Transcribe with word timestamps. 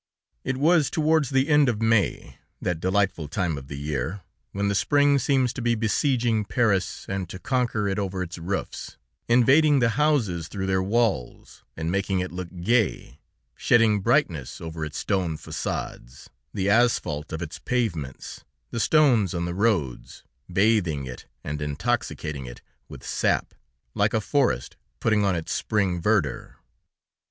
It 0.43 0.57
was 0.57 0.89
towards 0.89 1.29
the 1.29 1.47
end 1.47 1.69
of 1.69 1.79
May, 1.79 2.39
that 2.59 2.79
delightful 2.79 3.27
time 3.27 3.55
of 3.55 3.67
the 3.67 3.77
year, 3.77 4.21
when 4.51 4.67
the 4.67 4.73
spring 4.73 5.19
seems 5.19 5.53
to 5.53 5.61
be 5.61 5.75
besieging 5.75 6.43
Paris, 6.43 7.05
and 7.07 7.29
to 7.29 7.37
conquer 7.37 7.87
it 7.87 7.99
over 7.99 8.23
its 8.23 8.39
roofs, 8.39 8.97
invading 9.27 9.77
the 9.77 9.89
houses 9.89 10.47
through 10.47 10.65
their 10.65 10.81
walls, 10.81 11.61
and 11.77 11.91
making 11.91 12.19
it 12.19 12.31
look 12.31 12.47
gay, 12.61 13.19
shedding 13.55 13.99
brightness 13.99 14.59
over 14.59 14.83
its 14.83 14.97
stone 14.97 15.37
façades, 15.37 16.29
the 16.51 16.67
asphalt 16.67 17.31
of 17.31 17.43
its 17.43 17.59
pavements, 17.59 18.43
the 18.71 18.79
stones 18.79 19.35
on 19.35 19.45
the 19.45 19.53
roads, 19.53 20.23
bathing 20.51 21.05
it 21.05 21.27
and 21.43 21.61
intoxicating 21.61 22.47
it 22.47 22.63
with 22.89 23.05
sap, 23.05 23.53
like 23.93 24.15
a 24.15 24.19
forest 24.19 24.77
putting 24.99 25.23
on 25.23 25.35
its 25.35 25.51
spring 25.51 26.01
verdure. 26.01 26.55